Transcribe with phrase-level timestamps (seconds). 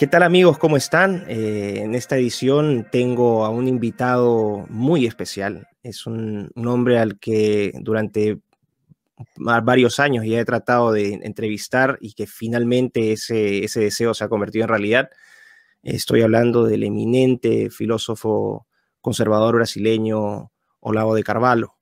[0.00, 0.56] ¿Qué tal amigos?
[0.56, 1.26] ¿Cómo están?
[1.28, 5.68] Eh, en esta edición tengo a un invitado muy especial.
[5.82, 8.40] Es un, hombre al que durante
[9.36, 14.64] varios años ya he tratado de entrevistar y que finalmente ese deseo se ha convertido
[14.64, 15.10] en realidad.
[15.82, 18.66] Estoy hablando del eminente filósofo
[19.02, 20.50] conservador brasileño
[20.80, 21.79] Olavo de Carvalho.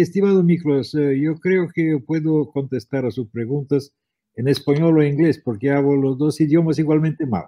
[0.00, 3.92] Estimado Miklos, eh, yo creo que puedo contestar a sus preguntas
[4.34, 7.46] en español o inglés, porque hablo los dos idiomas igualmente mal.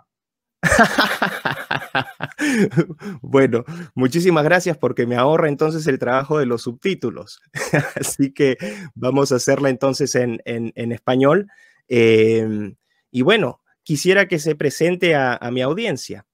[3.22, 3.64] bueno,
[3.94, 7.40] muchísimas gracias porque me ahorra entonces el trabajo de los subtítulos.
[8.00, 8.56] Así que
[8.94, 10.40] vamos a hacerla entonces en,
[10.74, 11.48] español.
[11.88, 12.76] Em,
[13.10, 16.26] y bueno, quisiera que se presente a, mi audiencia.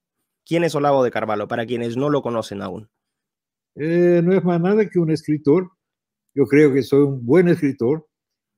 [0.45, 1.48] ¿Quién es Olavo de Carvalho?
[1.48, 2.89] Para quienes no lo conocen aún.
[3.75, 5.70] Eh, no es más nada que un escritor.
[6.38, 8.06] Yo creo que soy un buen escritor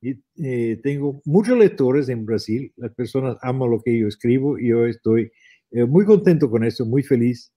[0.02, 0.10] y
[0.44, 4.84] eh, tengo muchos lectores en Brasil, las personas aman lo que yo escribo y yo
[4.84, 5.32] estoy
[5.70, 7.50] eh, muy contento con eso, muy feliz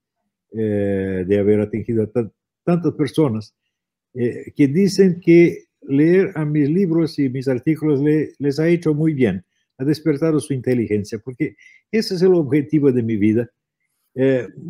[0.53, 2.31] eh, de haber atingido a
[2.63, 3.53] tantas personas.
[4.13, 7.99] Que dicen que leer a mis libros y mis artículos
[8.37, 9.43] les ha hecho muy bien,
[9.79, 11.55] ha despertado su inteligencia, porque
[11.91, 13.49] ese es el objetivo de mi vida,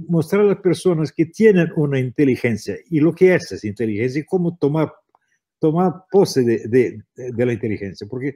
[0.08, 4.26] mostrar a las personas que tienen una inteligencia y lo que es esa inteligencia y
[4.26, 4.94] cómo tomar
[5.64, 8.36] tomar pose de, la inteligencia, porque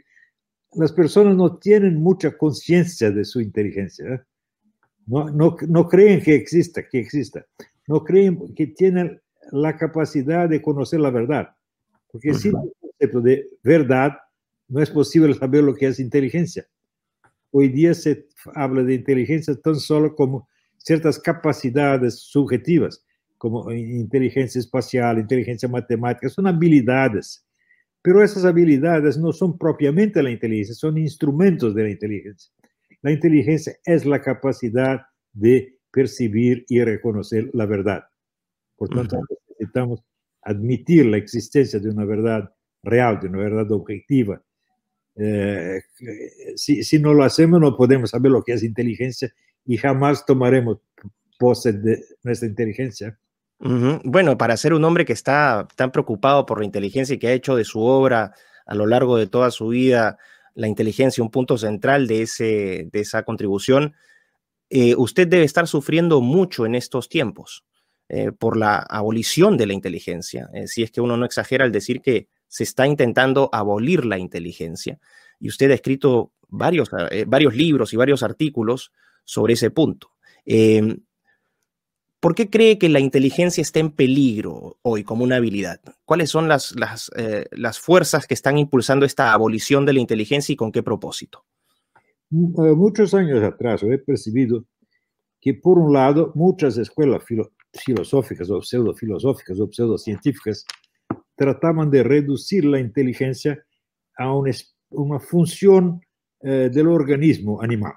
[0.75, 4.06] las personas no tienen mucha conciencia de su inteligencia.
[4.08, 4.22] ¿eh?
[5.08, 5.30] No,
[5.67, 7.45] no, creen que exista, que exista.
[7.86, 9.20] No creen que tienen
[9.52, 11.50] la capacidad de conocer la verdad.
[12.09, 14.14] Porque sin el concepto de verdad,
[14.70, 16.66] no es posible saber lo que es inteligencia.
[17.52, 23.03] Hoy día se habla de inteligencia tan solo como ciertas capacidades subjetivas
[23.38, 27.46] como inteligencia espacial, inteligencia matemática, son habilidades.
[28.02, 32.52] Pero esas habilidades no son propiamente la inteligencia, son instrumentos de la inteligencia.
[33.02, 35.02] La inteligencia es la capacidad
[35.34, 38.04] de percibir y reconocer la verdad.
[38.76, 39.20] Por tanto,
[39.50, 40.04] necesitamos
[40.42, 42.54] admitir la existencia de una verdad
[42.84, 44.42] real, de una verdad objetiva.
[45.16, 45.82] Eh,
[46.56, 49.34] si, si no lo hacemos, no podemos saber lo que es inteligencia
[49.66, 50.80] y jamás tomaremos
[51.38, 52.04] pose de
[53.60, 57.34] Bueno, para ser un hombre que está tan preocupado por la inteligencia y que ha
[57.34, 58.34] hecho de su obra
[58.66, 60.18] a lo largo de toda su vida
[60.58, 63.94] la inteligencia un punto central de, ese, de esa contribución,
[64.72, 67.64] eh, usted debe estar sufriendo mucho en estos tiempos
[68.10, 70.50] eh, por la abolición de la inteligencia.
[70.54, 74.17] Eh, si es que uno no exagera al decir que se está intentando abolir la
[74.17, 75.00] inteligencia.
[75.40, 76.90] Y usted ha escrito varios,
[77.28, 78.92] varios libros y varios artículos
[79.26, 80.14] sobre ese punto.
[80.44, 81.02] Em,
[82.20, 85.80] ¿Por qué cree que la inteligencia está en peligro hoy como una habilidad?
[86.04, 90.52] ¿Cuáles son las, las, eh, las fuerzas que están impulsando esta abolición de la inteligencia
[90.52, 91.45] y con qué propósito?
[92.32, 94.66] Mm, muchos años atrás he percibido
[95.39, 97.23] que, por un lado, muchas escuelas
[97.72, 100.66] filosóficas o pseudofilosóficas o pseudocientíficas
[101.36, 103.64] trataban de reducir la inteligencia
[104.17, 104.52] a una,
[104.89, 106.02] una función
[106.42, 107.94] eh, del organismo animal.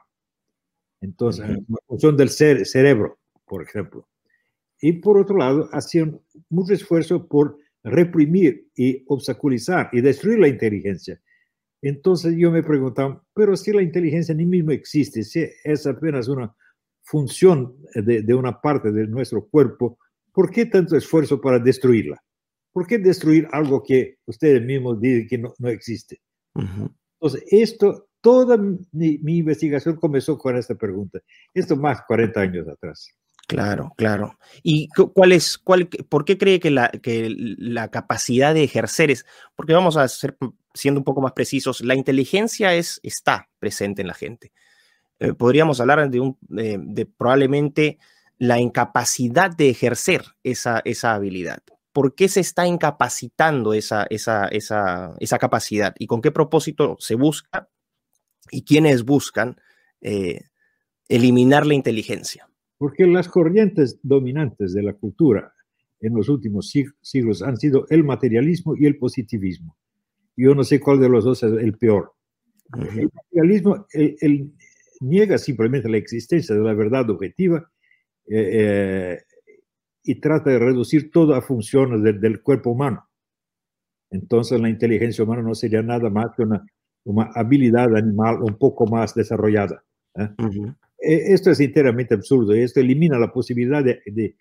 [1.01, 4.10] Entonces, una función del cerebro, por ejemplo
[4.81, 11.21] y por otro lado hacían mucho esfuerzo por reprimir y obstaculizar y destruir la inteligencia.
[11.83, 16.55] Entonces yo me preguntaba, pero si la inteligencia ni mismo existe, si es apenas una
[17.03, 19.99] función de, de, una parte de nuestro cuerpo,
[20.33, 22.23] ¿por qué tanto esfuerzo para destruirla?
[22.73, 26.21] ¿Por qué destruir algo que ustedes mismos dicen que no, no existe?
[26.55, 31.21] Entonces, esto, toda mi, mi, investigación comenzó con esta pregunta.
[31.55, 33.09] Esto más 40 años atrás.
[33.51, 34.39] Claro, claro.
[34.63, 39.97] ¿Y cuál es, cuál, por qué cree que la, capacidad de ejercer es, porque vamos
[39.97, 40.37] a ser,
[40.73, 44.53] siendo un poco más precisos, la inteligencia es, está presente en la gente.
[45.19, 47.99] Eh, podríamos hablar de, un, de, probablemente
[48.39, 51.59] la incapacidad de ejercer esa, esa habilidad.
[51.93, 55.93] ¿Por qué se está incapacitando esa, esa, esa, esa capacidad?
[55.99, 57.69] ¿Y con qué propósito se busca?
[58.53, 59.61] ¿Y quiénes buscan
[60.03, 60.43] eh,
[61.09, 62.50] eliminar la inteligencia?
[62.81, 65.53] Porque las corrientes dominantes de la cultura
[66.01, 66.73] en los últimos
[67.03, 69.77] siglos han sido el materialismo y el positivismo.
[70.35, 72.15] Yo no sé cuál de los dos es el peor.
[72.73, 73.87] El materialismo
[75.01, 77.71] niega simplemente la existencia de la verdad objetiva
[78.27, 79.19] eh, eh,
[80.03, 83.07] y trata de reducir todo a funciones del cuerpo humano.
[84.11, 86.65] Entonces la inteligencia humana no sería nada más que una,
[87.35, 89.85] habilidad animal un poco más desarrollada.
[90.15, 90.31] ¿eh?
[90.39, 94.37] E, esto es enteramente absurdo y esto elimina la posibilidad de,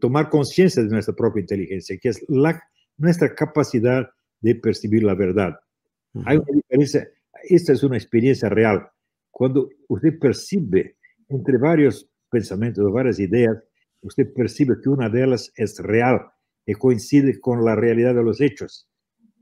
[0.00, 2.62] tomar conciencia de nuestra propia inteligencia, que es la,
[2.96, 4.08] nuestra capacidad
[4.40, 5.54] de percibir la verdad.
[6.24, 7.08] Hay una diferencia,
[7.44, 8.88] esta es una experiencia real.
[9.30, 10.96] Cuando usted percibe
[11.28, 13.56] entre varios pensamientos, varias ideas,
[14.02, 16.20] usted percibe que una de ellas es real,
[16.66, 18.88] que coincide con la realidad de los hechos.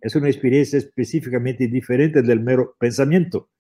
[0.01, 3.51] Es una experiencia específicamente diferente del mero pensamiento.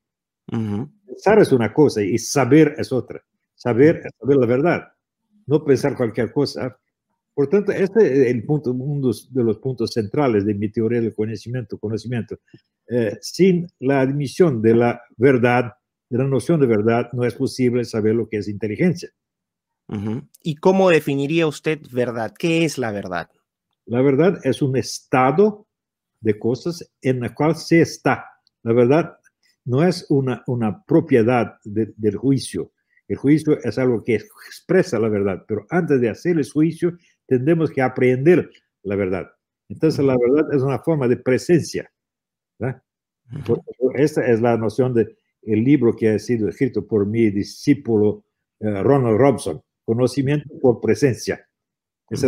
[1.10, 3.20] Pensar es una cosa y saber es otra.
[3.56, 4.88] Saber es saber la verdad,
[5.46, 6.78] no pensar cualquier cosa.
[7.34, 11.14] Por tanto, este es el punto, uno de los puntos centrales de mi teoría del
[11.14, 11.78] conocimiento.
[11.78, 12.38] conocimiento.
[12.86, 15.72] Eh, sin la admisión de la verdad,
[16.08, 19.10] de la noción de verdad, no es posible saber lo que es inteligencia.
[20.44, 22.32] ¿Y cómo definiría usted verdad?
[22.38, 23.28] ¿Qué es la verdad?
[23.86, 25.66] La verdad es un estado
[26.20, 28.26] de cosas en la cual se está.
[28.62, 29.18] La verdad
[29.64, 32.72] no es una, una propiedad del juicio.
[33.08, 36.96] El juicio es algo que expresa la verdad, pero antes de hacer el juicio
[37.26, 38.50] tendremos que aprender
[38.82, 39.30] la verdad.
[39.68, 41.90] Entonces la verdad es una forma de presencia.
[43.94, 48.24] Esta es la noción del el libro que ha sido escrito por mi discípulo
[48.60, 51.46] eh, Ronald Robson, conocimiento por presencia.
[52.10, 52.24] es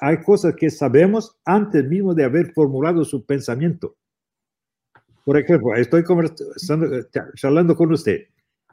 [0.00, 3.96] hay cosas que sabemos antes mismo de haber formulado su pensamiento.
[5.30, 6.02] Por ejemplo, estoy
[7.36, 8.22] charlando con usted.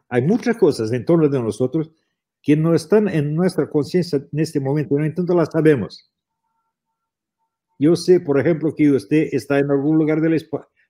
[0.10, 1.92] Hay muchas cosas en torno de nosotros
[2.42, 6.12] que no están en nuestra conciencia en este momento, no entonces las sabemos.
[7.78, 10.36] Yo sé, por ejemplo, que usted está en algún lugar del,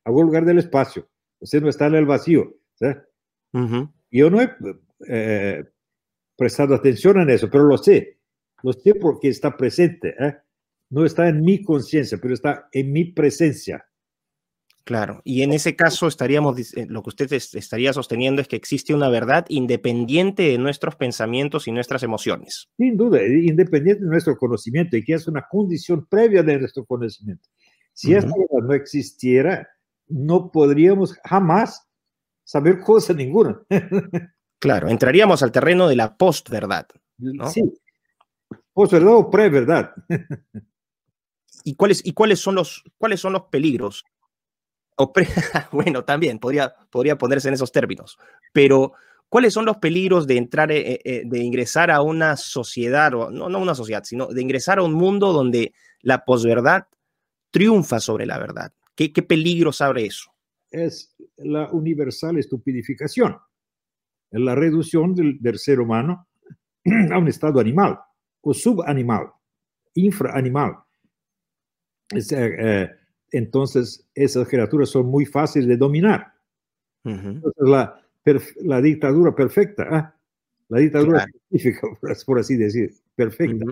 [0.06, 1.10] algún lugar del espacio.
[1.42, 2.56] Usted no está en el vacío.
[4.10, 4.50] Yo no he
[5.10, 5.66] eh,
[6.38, 8.22] prestado atención en eso, pero lo sé.
[8.64, 10.16] Lo sé porque está presente.
[10.18, 10.38] ¿eh?
[10.92, 13.86] No está en mi conciencia, pero está en mi presencia.
[14.88, 18.94] Claro, y en ese caso estaríamos, eh, lo que usted estaría sosteniendo es que existe
[18.94, 22.70] una verdad independiente de nuestros pensamientos y nuestras emociones.
[22.78, 27.50] Sin duda, independiente de nuestro conocimiento y que es una condición previa de nuestro conocimiento.
[27.92, 29.68] Si esta verdad no existiera,
[30.08, 31.86] no podríamos jamás
[32.46, 33.60] saber cosa ninguna.
[34.58, 36.88] claro, entraríamos al terreno de la postverdad.
[37.52, 37.62] Sí,
[38.72, 39.92] posverdad o preverdad.
[41.66, 44.06] ¿Y cuáles, y cuáles, son, los, cuáles son los peligros?
[45.72, 48.18] bueno, también podría, podría ponerse en esos términos,
[48.54, 48.94] pero
[49.30, 53.50] ¿cuáles son los peligros de entrar, eh, eh, de ingresar a una sociedad, o no,
[53.50, 56.88] no una sociedad, sino de ingresar a un mundo donde la posverdad
[57.52, 58.74] triunfa sobre la verdad?
[58.96, 60.32] ¿Qué, qué peligros abre eso?
[60.72, 63.38] Es la universal estupidificación,
[64.32, 66.28] la reducción del, del ser humano
[67.12, 68.00] a un estado animal
[68.42, 69.28] o subanimal,
[69.94, 70.78] infraanimal.
[72.32, 72.90] Eh,
[73.32, 76.34] entonces, esas criaturas son muy fáciles de dominar.
[77.04, 78.02] la,
[78.62, 80.16] la, dictadura perfecta, ¿ah?
[80.70, 81.88] la dictadura científica,
[82.26, 83.66] por así decir, perfecta.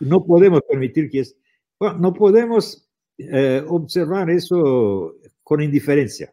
[0.00, 1.36] No podemos permitir que es,
[1.80, 2.88] no podemos
[3.18, 6.32] eh, observar eso con indiferencia.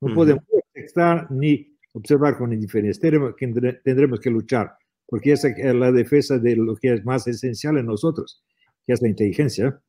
[0.00, 3.00] No podemos estar ni observar con indiferencia.
[3.00, 4.76] Tendremos que, tendremos que luchar
[5.06, 8.42] porque esa es la defensa de lo que es más esencial en nosotros,
[8.86, 9.80] que es la inteligencia.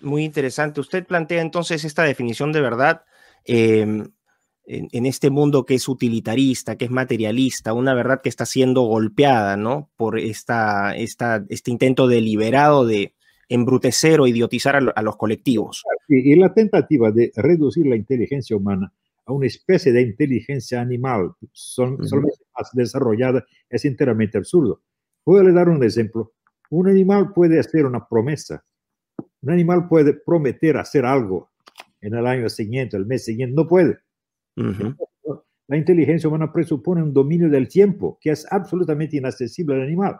[0.00, 0.80] Muy interesante.
[0.80, 3.02] Usted plantea entonces esta definición de verdad
[3.44, 4.08] em,
[4.66, 9.56] en, este mundo que es utilitarista, que es materialista, una verdad que está siendo golpeada,
[9.56, 9.90] ¿no?
[9.96, 13.14] Por esta, esta, este intento deliberado de
[13.48, 15.84] embrutecer o idiotizar a, los colectivos.
[16.08, 18.92] y la tentativa de reducir la inteligencia humana
[19.26, 24.82] a una especie de inteligencia animal, son, más desarrollada, es enteramente absurdo.
[25.24, 26.32] Voy a dar un ejemplo.
[26.70, 28.64] Un animal puede hacer una promesa.
[29.46, 31.50] Un animal puede prometer hacer algo
[32.00, 33.54] en el año siguiente, el mes siguiente.
[33.54, 33.96] No puede.
[35.68, 40.16] La inteligencia humana presupone un dominio del tiempo que es absolutamente inaccesible al animal.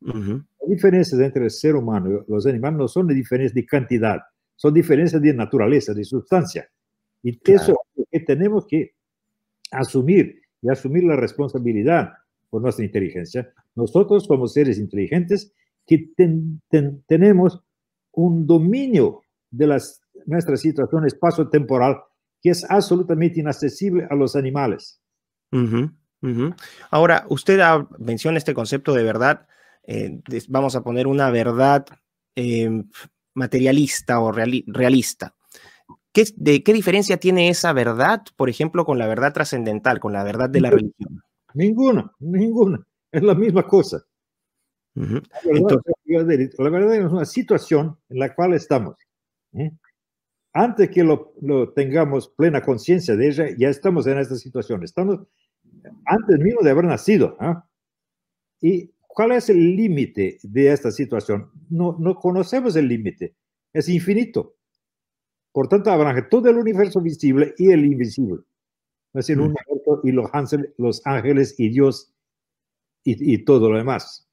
[0.00, 4.20] Las diferencias entre el ser humano y los animales no son diferencias de cantidad,
[4.56, 6.66] son diferencias de naturaleza, de sustancia.
[7.22, 8.94] Y eso es lo que tenemos que
[9.70, 12.14] asumir y asumir la responsabilidad
[12.48, 13.52] por nuestra inteligencia.
[13.74, 15.52] Nosotros somos seres inteligentes
[15.86, 16.08] que
[17.06, 17.62] tenemos
[18.12, 22.02] un dominio de las, nuestra situación espacio-temporal
[22.40, 25.00] que es absolutamente inaccesible a los animales.
[26.90, 27.60] Ahora, usted
[27.98, 29.46] menciona este concepto de verdad,
[29.84, 31.86] eh, vamos a poner una verdad
[32.36, 32.84] eh,
[33.34, 35.34] materialista o realista.
[36.12, 40.24] ¿Qué, ¿De qué diferencia tiene esa verdad, por ejemplo, con la verdad trascendental, con la
[40.24, 41.22] verdad de la religión?
[41.54, 42.84] Ninguna, ninguna.
[43.10, 44.04] Es la misma cosa.
[44.94, 48.96] La, verdad, es una situación en la cual estamos.
[50.52, 54.82] Antes que lo, tengamos plena conciencia de ella, ya estamos en esta situación.
[54.84, 55.20] Estamos
[56.04, 57.36] antes mismo de haber nacido.
[57.40, 57.66] ¿ah?
[58.60, 61.50] ¿Y cuál es el límite de esta situación?
[61.70, 63.34] No, no conocemos el límite
[63.72, 64.56] es infinito.
[65.52, 68.42] Por tanto, abarca todo el universo visible y el invisible.
[69.14, 69.42] Es el mm.
[69.42, 70.30] universo y los,
[70.78, 72.12] los ángeles y Dios
[73.04, 74.28] y, y todo lo demás.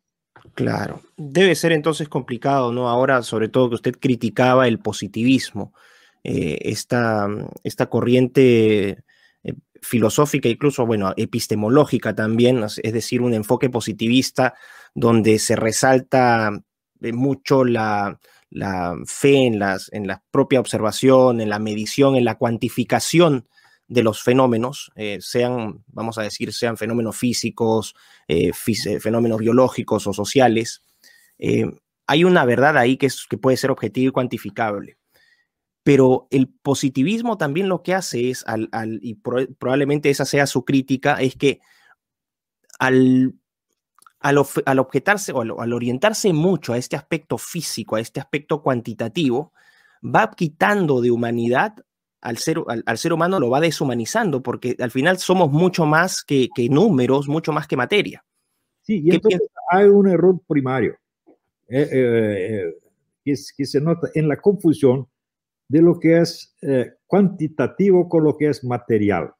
[0.53, 2.89] Claro, debe ser entonces complicado, ¿no?
[2.89, 5.73] Ahora, sobre todo que usted criticaba el positivismo,
[6.23, 7.27] eh, esta,
[7.63, 9.03] esta, corriente
[9.43, 14.53] eh, filosófica, incluso, bueno, epistemológica también, es decir, un enfoque positivista
[14.93, 16.51] donde se resalta
[17.01, 18.19] eh, mucho la,
[18.49, 23.47] la fe en, las, en la propia observación, en la medición, en la cuantificación
[23.89, 27.95] de los fenómenos, eh, sean, vamos a decir, sean fenómenos físicos,
[28.27, 30.83] eh, eh, fenómenos biológicos o sociales,
[32.05, 34.97] hay una verdad ahí que, es, que puede ser objetiva y cuantificable.
[35.83, 38.69] Pero el positivismo también lo que hace es, al,
[39.01, 41.61] y probablemente esa sea su crítica, es que
[42.77, 43.35] al,
[44.19, 49.53] al, objetarse o al orientarse mucho a este aspecto físico, a este aspecto cuantitativo,
[50.03, 51.75] va quitando de humanidad
[52.21, 56.49] al ser, al, ser humano lo va deshumanizando, porque al final somos mucho más que,
[56.69, 58.23] números, mucho más que materia.
[58.81, 60.97] Sí, y entonces hay un error primario
[61.67, 62.73] eh, eh,
[63.23, 65.07] eh, que, se nota en la confusión
[65.67, 66.55] de lo que es
[67.05, 69.31] cuantitativo con lo que es material.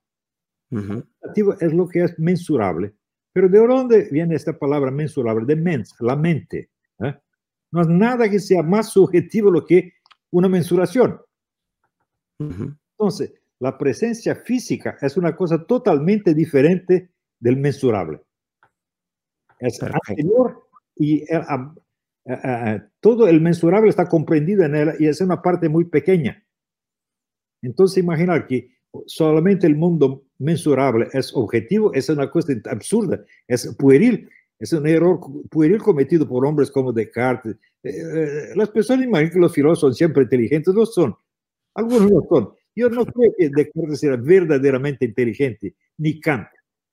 [0.70, 2.94] Cuantitativo es lo que es mensurable,
[3.34, 5.46] pero ¿de dónde viene esta palabra mensurable?
[5.46, 6.70] De mens, la mente.
[7.72, 9.94] No es nada que sea más subjetivo lo que
[10.32, 11.20] una mensuración.
[12.40, 18.22] Entonces, la presencia física es una cosa totalmente diferente del mensurable.
[19.60, 21.28] Es anterior y eh,
[22.26, 26.42] eh, eh, todo el mensurable está comprendido en él y es una parte muy pequeña.
[27.62, 34.30] Entonces, imaginar que solamente el mundo mensurable es objetivo es una cosa absurda, es pueril,
[34.58, 35.20] es un error
[35.50, 37.58] pueril cometido por hombres como Descartes.
[38.56, 41.16] las personas imaginan que los filósofos son siempre inteligentes, no son.
[41.80, 42.50] Algunos no son.
[42.76, 46.48] Yo no creo que Descartes era verdaderamente inteligente, ni Kant.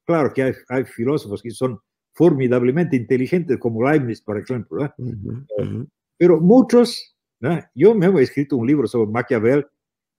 [0.04, 1.80] Claro que hay, filósofos que son
[2.12, 4.84] formidablemente inteligentes, como Leibniz, por ejemplo.
[4.84, 4.90] ¿eh?
[6.16, 7.16] Pero muchos,
[7.74, 9.66] yo mismo he escrito un libro sobre Maquiavel,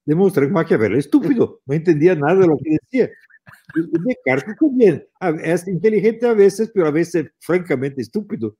[0.06, 3.10] demuestra que Maquiavel es estúpido, no entendía nada de lo que decía.
[4.06, 5.08] Descartes también
[5.44, 8.58] es inteligente a veces, pero a veces francamente estúpido.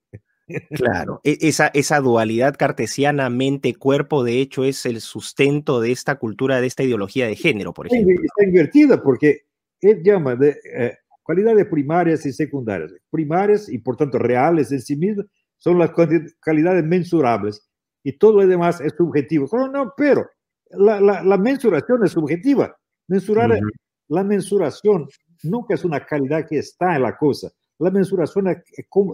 [0.72, 6.62] Claro, e, esa, esa dualidad cartesiana mente-cuerpo, de hecho, es el sustento de esta cultura,
[6.62, 8.16] de esta ideología de género, por ejemplo.
[8.24, 9.42] Está invertida porque
[9.82, 12.94] él llama de eh, cualidades primarias y secundarias.
[13.10, 15.26] Primarias y por tanto reales en sí mismas
[15.58, 15.92] son las
[16.40, 17.70] calidades mensurables
[18.04, 19.48] y todo lo demás es subjetivo.
[19.52, 20.30] Pero no, pero
[20.70, 22.78] la, la, mensuración es subjetiva.
[23.08, 23.60] Mensurar,
[24.08, 25.08] La mensuración
[25.44, 28.64] nunca es una calidad que está en la cosa la mensuración es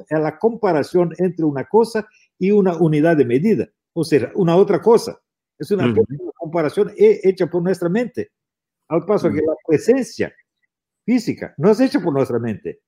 [0.10, 5.20] la comparación entre una cosa y una unidad de medida, o sea, una otra cosa.
[5.58, 5.94] Es una
[6.36, 8.32] comparación hecha por nuestra mente.
[8.90, 10.34] Al paso que la presencia
[11.06, 12.82] física no es hecha por nuestra mente.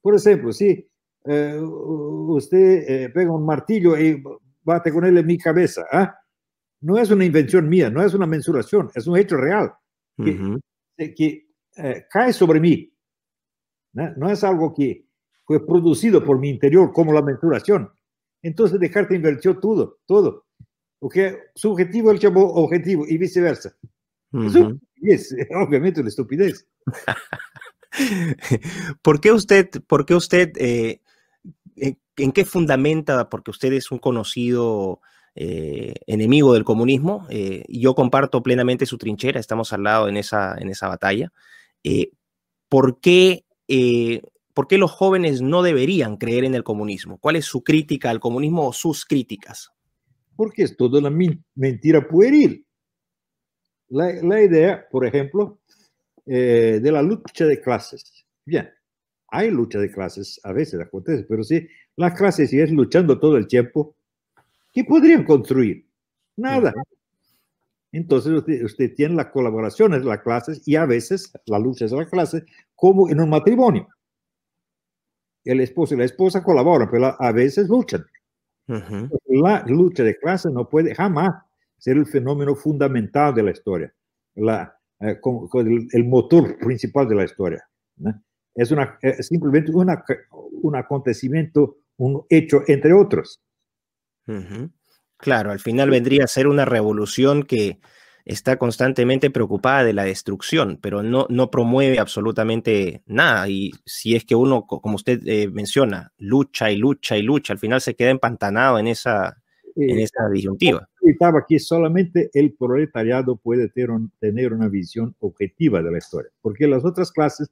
[0.00, 0.88] Por ejemplo, si
[1.24, 4.22] eh, usted eh, pega un martillo y
[4.62, 6.14] bate con él en mi cabeza, ¿ah?
[6.80, 9.72] no es una invención mía, no es una mensuración, es un hecho real
[10.96, 12.92] que, eh, cae sobre mí
[13.92, 15.06] no, es algo que
[15.44, 17.90] fue producido por mi interior como la mensuración.
[18.42, 20.46] Entonces dejarte invirtió todo, todo.
[20.98, 23.76] Porque subjetivo el llamó objetivo y viceversa.
[25.02, 26.66] es obviamente una estupidez.
[29.02, 31.00] ¿Por qué usted, por qué usted, eh,
[31.76, 35.00] en, qué fundamenta, porque usted es un conocido
[35.34, 40.16] eh, enemigo del comunismo, eh, y yo comparto plenamente su trinchera, estamos al lado en
[40.16, 41.32] esa, en esa batalla,
[42.68, 44.22] ¿por qué eh,
[44.54, 47.18] ¿por qué los jóvenes no deberían creer en el comunismo?
[47.18, 49.70] ¿Cuál es su crítica al comunismo o sus críticas?
[50.34, 51.16] Porque es toda una
[51.54, 52.64] mentira pueril.
[53.90, 55.60] La, idea, por ejemplo,
[56.26, 58.26] eh, de la lucha de clases.
[58.44, 58.68] Bien,
[59.28, 63.46] hay lucha de clases, a veces acontece, pero si las clases siguen luchando todo el
[63.46, 63.96] tiempo,
[64.72, 65.86] ¿qué podrían construir?
[66.36, 66.72] Nada.
[67.92, 72.06] Entonces usted, tiene la colaboración de las clases y a veces la lucha de la
[72.06, 73.88] clase como en un matrimonio.
[75.44, 78.04] El esposo y la esposa colaboran, pero a veces luchan.
[78.66, 81.42] La lucha de clase no puede jamás
[81.78, 83.94] ser el fenómeno fundamental de la historia,
[84.34, 85.18] la, eh,
[85.92, 87.66] el, motor principal de la historia.
[88.54, 93.40] Es, una, simplemente una, un acontecimiento, un hecho entre otros.
[95.18, 97.78] Claro, al final vendría a ser una revolución que
[98.24, 103.48] está constantemente preocupada de la destrucción, pero no, no promueve absolutamente nada.
[103.48, 107.58] Y si es que uno, como usted eh, menciona, lucha y lucha y lucha, al
[107.58, 109.42] final se queda empantanado en esa,
[109.74, 110.86] en esa disyuntiva.
[110.92, 116.84] explicaba que solamente el proletariado puede tener una visión objetiva de la historia, porque las
[116.84, 117.50] otras clases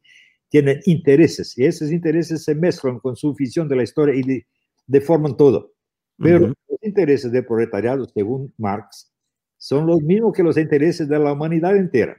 [0.48, 4.44] tienen intereses y esos intereses se mezclan con su visión de la historia y
[4.86, 5.72] deforman todo.
[6.18, 9.12] Pero los intereses del proletariado, según Marx,
[9.58, 12.16] son los mismos que los intereses de la humanidad entera.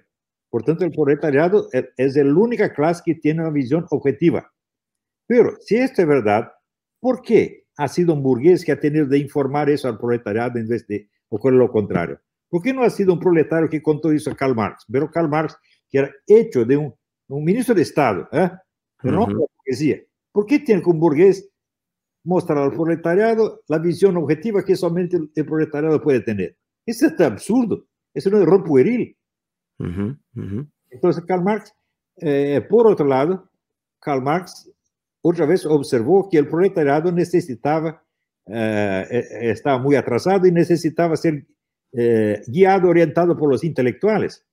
[0.50, 4.52] Por tanto, el proletariado es la única clase que tiene una visión objetiva.
[5.28, 6.52] Pero si esto es verdad,
[7.00, 10.68] ¿por qué ha sido un burgués que ha tenido de informar eso al proletariado en
[10.68, 12.20] vez de ocurrir lo contrario?
[12.50, 14.86] ¿Por qué no ha sido un proletario que contó eso a Karl Marx?
[14.90, 15.58] Pero Karl Marx,
[15.90, 16.96] que era hecho de un,
[17.28, 18.50] ministro de Estado, ¿eh?
[19.02, 20.02] pero no la burguesía.
[20.32, 21.50] ¿Por qué tiene que un burgués
[22.28, 26.58] mostrar al proletariado la visión objetiva que solamente el proletariado puede tener?
[26.86, 29.18] Eso es absurdo, es un error pueril.
[30.90, 31.74] Entonces, Karl Marx,
[32.18, 33.50] eh, por otro lado,
[34.00, 34.70] Karl Marx
[35.22, 38.04] otra vez observó que el proletariado necesitaba,
[38.46, 41.46] eh, eh, estaba muy atrasado y necesitaba ser
[42.48, 44.46] guiado, orientado por los intelectuales.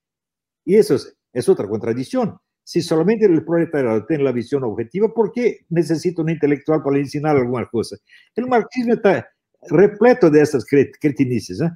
[0.64, 0.96] Y eso
[1.32, 2.38] es, otra contradicción.
[2.64, 7.36] Si solamente el proletariado tiene la visión objetiva, ¿por qué necesita un intelectual para enseñar
[7.36, 7.96] alguna cosa?
[8.34, 9.28] El marxismo está
[9.68, 11.60] repleto de esas cretinices.
[11.60, 11.70] ¿eh?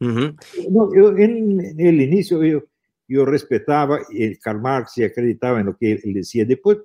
[0.00, 2.64] no, en, el inicio yo,
[3.06, 6.44] yo respetaba el Karl Marx y acreditaba en lo que él decía.
[6.44, 6.78] Después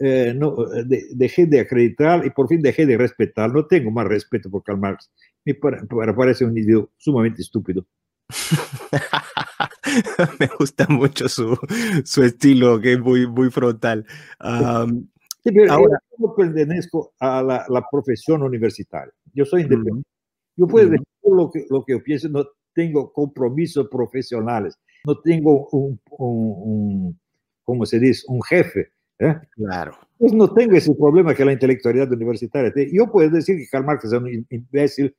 [0.00, 3.52] eh, no, dejé de acreditar y por fin dejé de respetar.
[3.52, 5.10] No tengo más respeto por Karl Marx.
[5.44, 7.86] Me parece un idiota sumamente estúpido.
[10.40, 11.58] me gusta mucho su,
[12.04, 14.06] su, estilo, que es muy, muy frontal.
[14.38, 19.12] ahora, yo pertenezco a la, la, profesión universitaria.
[19.32, 20.08] Yo soy independiente.
[20.56, 25.68] Yo puedo decir lo que, lo que yo pienso, no tengo compromisos profesionales, no tengo
[25.68, 27.20] un, un,
[27.62, 28.24] ¿cómo se dice?
[28.28, 28.92] Un jefe.
[29.18, 29.34] ¿eh?
[29.52, 29.98] Claro.
[30.18, 34.04] Pues no tengo ese problema que la intelectualidad universitaria Yo puedo decir que Karl Marx
[34.04, 35.14] es un imbécil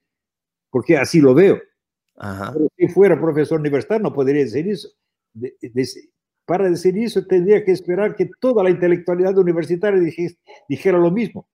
[0.69, 1.59] porque así lo veo.
[2.17, 4.89] Pero si fuera profesor universitario no podría decir eso.
[6.45, 9.99] para decir eso tendría que esperar que toda la intelectualidad universitaria
[10.67, 11.47] dijera lo mismo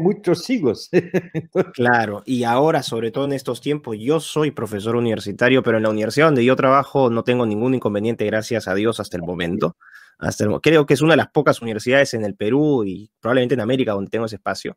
[0.00, 0.90] muchos siglos.
[1.74, 5.90] claro, y ahora, sobre todo en estos tiempos, yo soy profesor universitario, pero en la
[5.90, 9.76] universidad donde yo trabajo no tengo ningún inconveniente, gracias a Dios, hasta el momento.
[10.18, 13.60] Hasta creo que es una de las pocas universidades en el Perú y probablemente en
[13.60, 14.76] América donde tengo ese espacio.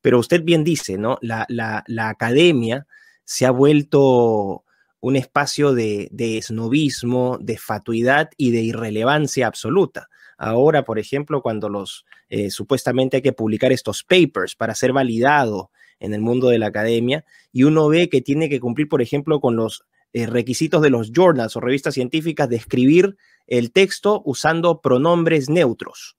[0.00, 1.18] Pero usted bien dice, ¿no?
[1.20, 2.86] La, la, la academia
[3.30, 4.64] se ha vuelto
[4.98, 10.08] un espacio de, de esnovismo, de fatuidad y de irrelevancia absoluta.
[10.36, 15.70] Ahora, por ejemplo, cuando los eh, supuestamente hay que publicar estos papers para ser validado
[16.00, 19.38] en el mundo de la academia, y uno ve que tiene que cumplir, por ejemplo,
[19.38, 23.16] con los eh, requisitos de los journals o revistas científicas de escribir
[23.46, 26.16] el texto usando pronombres neutros.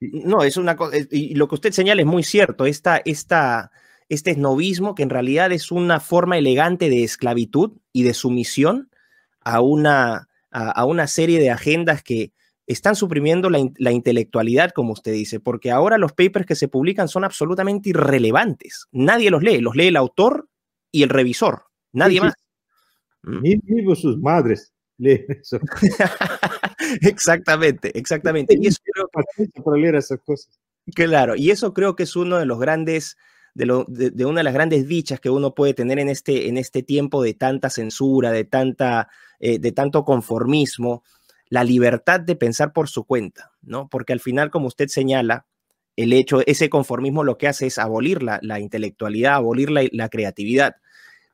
[0.00, 3.72] No, es una cosa, y lo que usted señala es muy cierto, esta, esta,
[4.08, 8.90] este esnovismo que en realidad es una forma elegante de esclavitud y de sumisión
[9.40, 12.32] a una, a, una serie de agendas que
[12.66, 17.24] están suprimiendo la, intelectualidad, como usted dice, porque ahora los papers que se publican son
[17.24, 18.86] absolutamente irrelevantes.
[18.92, 20.48] Nadie los lee, los lee el autor
[20.92, 22.34] y el revisor, nadie más.
[23.22, 23.40] ¿Mm?
[23.42, 25.58] Ni mismo sus madres leen eso.
[27.00, 28.56] exactamente, exactamente.
[28.60, 30.58] Y eso creo para leer esas cosas.
[30.94, 33.16] Claro, y eso creo que es uno de los grandes,
[33.58, 36.56] de, lo, de, una de las grandes dichas que uno puede tener en este, en
[36.56, 39.08] este tiempo de tanta censura, de tanta
[39.40, 41.02] eh, de tanto conformismo,
[41.48, 43.88] la libertad de pensar por su cuenta, ¿no?
[43.88, 45.46] Porque al final, como usted señala,
[45.96, 50.76] el hecho, ese conformismo lo que hace es abolir la, intelectualidad, abolir la, creatividad.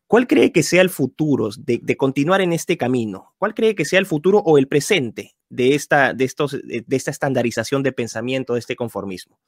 [0.07, 3.35] ¿Cuál cree que sea el futuro de, continuar en este camino?
[3.37, 7.11] ¿Cuál cree que sea el futuro o el presente de esta, de estos, de esta
[7.11, 9.39] estandarización de pensamiento, de este conformismo?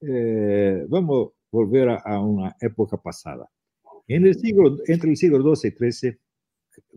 [0.00, 3.50] Eh, vamos a volver a, una época pasada.
[4.06, 6.18] En el siglo, entre el siglo XII y XIII,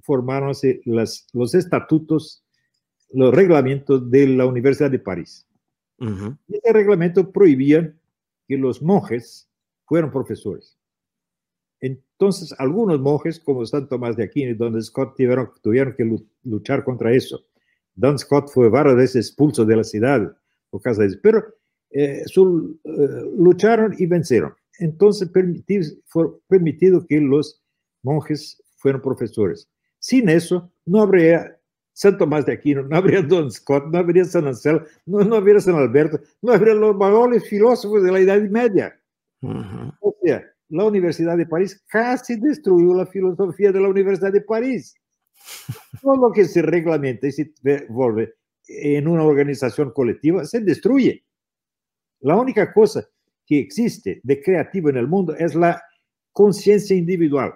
[0.01, 2.43] formáronse las, los estatutos,
[3.11, 5.45] los reglamentos de la Universidad de París.
[6.47, 7.93] Ese reglamento prohibía
[8.47, 9.49] que los monjes
[9.85, 10.77] fueran profesores.
[11.81, 16.83] Entonces, algunos monjes, como San Tomás de Aquino y Don Scott, tuvieron, tuvieron que luchar
[16.83, 17.41] contra eso.
[17.95, 20.37] Don Scott fue varias veces expulso de la ciudad
[20.69, 21.43] por causa de eso, pero
[21.91, 24.53] eh, eh, lucharon y vencieron.
[24.79, 25.29] Entonces,
[26.05, 27.61] fue permitido que los
[28.03, 29.69] monjes fueron profesores.
[29.99, 31.59] Sin eso, no habría
[31.93, 35.59] San Tomás de Aquino, no habría Don Scott, no habría San Anselmo, no, no habría
[35.59, 38.97] San Alberto, no habría los mayores filósofos de la Edad Media.
[39.41, 44.95] O sea, la Universidad de París casi destruyó la filosofía de la Universidad de París.
[46.01, 47.51] Todo lo que se reglamenta y se
[47.89, 48.33] vuelve
[48.67, 51.25] en una organización colectiva se destruye.
[52.21, 53.07] La única cosa
[53.45, 55.81] que existe de creativo en el mundo es la
[56.31, 57.53] conciencia individual.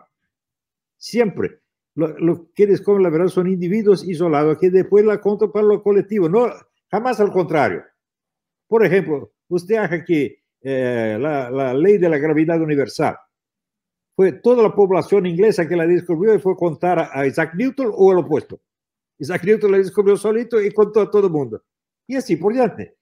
[0.97, 1.59] Siempre.
[1.95, 6.27] Lo, que descubren la verdad son individuos isolados que después la contan para lo colectivo,
[6.27, 6.51] no,
[6.89, 7.83] jamás al contrario.
[8.67, 13.15] Por ejemplo, usted haga que eh, la, ley de la gravedad universal
[14.15, 18.11] fue toda la población inglesa que la descubrió y fue contar a, Isaac Newton o
[18.11, 18.59] el opuesto.
[19.19, 21.63] Isaac Newton la descubrió solito y contó a todo el mundo.
[22.07, 22.95] Y así por diante.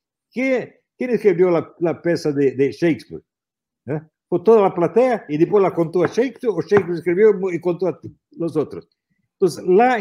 [1.02, 3.24] ¿Quién escribió la, la pieza de, de Shakespeare?
[3.88, 4.00] ¿Eh?
[4.46, 8.00] Toda la platea y después la contó a Shakespeare o Shakespeare escribió y contó a
[8.34, 8.88] los otros.
[9.32, 9.98] Entonces, la,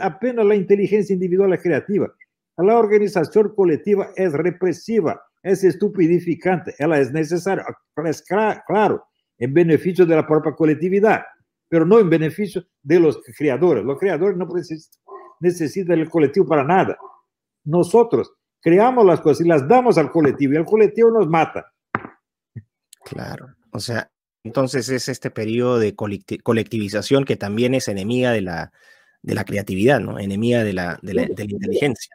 [0.00, 2.14] apenas la inteligencia individual es creativa.
[2.56, 7.66] La organización colectiva es represiva, es estupidificante, ella es necesaria,
[8.04, 9.04] es claro,
[9.38, 11.22] en beneficio de la propia colectividad,
[11.68, 13.84] pero no en beneficio de los creadores.
[13.84, 14.46] Los creadores no
[15.40, 16.96] necesitan el colectivo para nada.
[17.64, 21.72] Nosotros creamos las cosas y las damos al colectivo y el colectivo nos mata.
[23.04, 24.10] Claro, o sea,
[24.44, 28.72] entonces es este periodo de colectivización que también es enemiga de la,
[29.22, 30.18] de la creatividad, ¿no?
[30.18, 32.14] Enemiga de la, de la, inteligencia.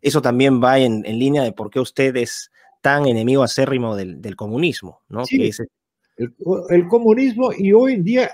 [0.00, 2.50] Eso también va en, en, línea de por qué usted es
[2.80, 5.24] tan enemigo acérrimo del, del comunismo, ¿no?
[5.24, 5.50] Sí.
[6.16, 6.34] el,
[6.70, 8.30] el, comunismo y hoy en día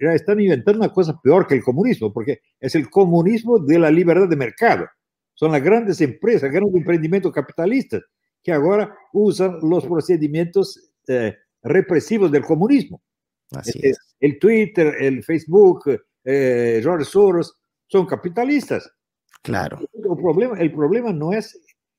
[0.00, 3.90] ya están inventando una cosa peor que el comunismo, porque es el comunismo de la
[3.90, 4.86] libertad de mercado.
[5.34, 8.02] Son las grandes empresas, grandes emprendimientos capitalistas
[8.42, 13.02] que ahora usan los procedimientos eh, represivos del comunismo.
[13.50, 13.98] Así es.
[14.20, 18.90] El Twitter, el Facebook, eh, George Soros, son capitalistas.
[19.42, 19.78] Claro.
[19.92, 21.54] El problema, el problema no es,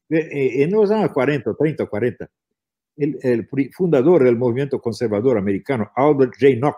[0.09, 2.29] eh, eh, en los años 40, 30, 40,
[2.97, 6.55] el, el fundador del movimiento conservador americano, Albert J.
[6.57, 6.77] Nock,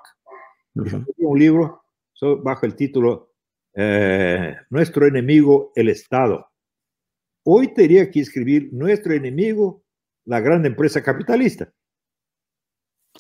[0.76, 1.06] uh -huh.
[1.18, 1.84] un libro
[2.44, 3.36] bajo el título
[3.78, 6.50] eh, Nuestro enemigo, el Estado.
[7.44, 9.84] Hoy tendría que escribir Nuestro enemigo,
[10.26, 11.72] la gran empresa capitalista.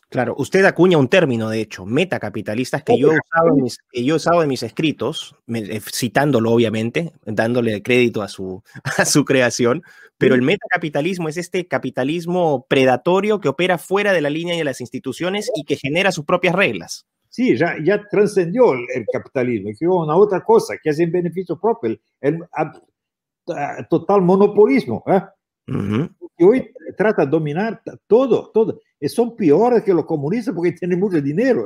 [0.10, 4.04] Claro, usted acuña un término, de hecho, metacapitalistas, que, yo, he usado en mis, que
[4.04, 8.64] yo he usado en mis escritos, me, eh, citándolo obviamente, dándole crédito a su,
[8.98, 9.84] a su creación,
[10.18, 14.82] pero el metacapitalismo es este capitalismo predatorio que opera fuera de la línea de las
[14.82, 17.06] instituciones y que genera sus propias reglas.
[17.38, 21.60] Sí, ya, ya trascendió el, el capitalismo, creó una otra cosa que es en beneficio
[21.60, 25.04] propio, el, el a, total monopolismo.
[25.06, 25.22] ¿eh?
[25.68, 26.16] Uh -huh.
[26.40, 28.80] Y hoy trata de dominar todo, todo.
[29.02, 31.66] Son peores que los comunistas porque tienen mucho dinero.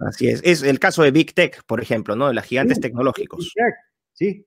[0.00, 0.40] Así es.
[0.42, 2.26] Es el caso de Big Tech, por ejemplo, ¿no?
[2.26, 3.52] De las gigantes sí, tecnológicos.
[4.14, 4.44] Sí.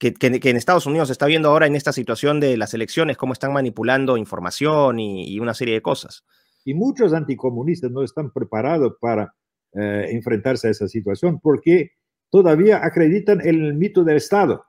[0.00, 2.74] Que, que, que, en Estados Unidos se está viendo ahora en esta situación de las
[2.74, 6.24] elecciones, cómo están manipulando información y, y una serie de cosas.
[6.64, 9.32] Y muchos anticomunistas no están preparados para
[9.74, 11.90] eh, enfrentarse a esa situación porque
[12.30, 14.64] todavía acreditan en el mito del Estado.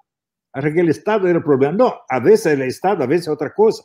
[0.53, 1.73] Hasta que el Estado era el problema.
[1.73, 3.83] No, a veces el Estado, a veces otra cosa.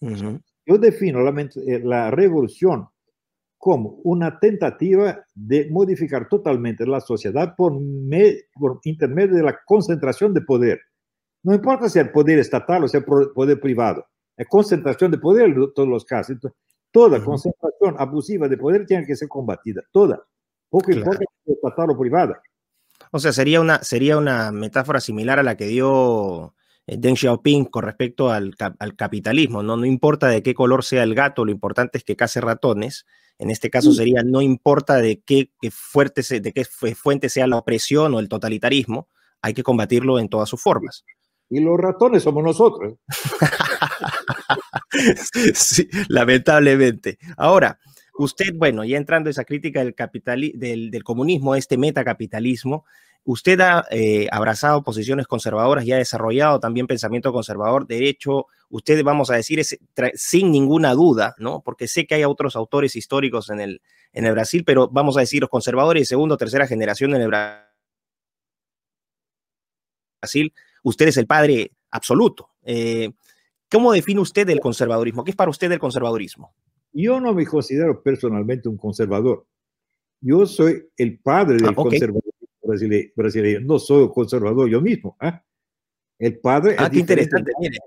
[0.00, 0.42] Uh -huh.
[0.66, 2.88] Yo defino la, eh, la, revolución
[3.58, 10.34] como una tentativa de modificar totalmente la sociedad por, me, por intermedio de la concentración
[10.34, 10.80] de poder.
[11.42, 15.46] No importa si el poder estatal o sea el poder privado, es concentración de poder
[15.46, 16.30] en todos los casos.
[16.30, 16.58] Entonces,
[16.90, 20.24] toda concentración abusiva de poder tiene que ser combatida, toda.
[20.74, 21.02] Poco claro.
[21.02, 22.42] importa estatal o privada.
[23.12, 26.56] O sea, sería una, sería una metáfora similar a la que dio
[26.88, 29.76] eh, Deng Xiaoping con respecto al, al, capitalismo, ¿no?
[29.76, 33.06] No importa de qué color sea el gato, lo importante es que case ratones.
[33.38, 37.46] En este caso sería, no importa de qué, qué fuerte se, de qué fuente sea
[37.46, 39.06] la opresión o el totalitarismo,
[39.42, 41.04] hay que combatirlo en todas sus formas.
[41.50, 42.94] Y los ratones somos nosotros.
[45.54, 47.18] sí, lamentablemente.
[47.36, 47.78] Ahora,
[48.14, 49.94] usted, bueno, ya entrando esa crítica del,
[50.54, 52.84] del, del comunismo, este metacapitalismo,
[53.24, 57.86] usted ha eh, abrazado posiciones conservadoras y ha desarrollado también pensamiento conservador.
[57.86, 59.62] De hecho, usted, vamos a decir,
[60.14, 61.60] sin ninguna duda, ¿no?
[61.62, 65.20] Porque sé que hay otros autores históricos en el, en el Brasil, pero vamos a
[65.20, 67.30] decir, los conservadores de segunda o tercera generación en el
[70.20, 72.50] Brasil, usted es el padre absoluto.
[72.62, 73.10] Eh,
[73.70, 75.24] ¿Cómo define usted el conservadurismo?
[75.24, 76.54] ¿Qué es para usted el conservadurismo?
[76.94, 79.46] Yo no me considero personalmente un conservador.
[80.20, 81.98] Yo soy el padre del ah, okay.
[81.98, 83.60] conservadurismo brasileño, brasileño.
[83.60, 85.16] No soy conservador yo mismo.
[85.20, 85.32] ¿eh?
[86.18, 86.76] El padre.
[86.78, 87.52] Ah, qué interesante.
[87.60, 87.78] Mire.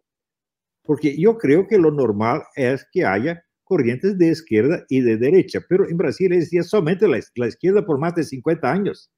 [0.83, 5.59] Porque yo creo que lo normal es que haya corrientes de izquierda y de derecha,
[5.67, 9.11] pero en Brasil es solamente la, la izquierda por más de 50 años.